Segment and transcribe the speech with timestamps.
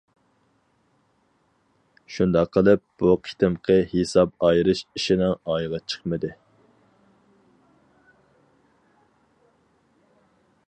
[2.13, 6.33] شۇنداق قىلىپ بۇ قېتىمقى ھېساب ئايرىش ئىشىنىڭ ئايىغى چىقمىدى.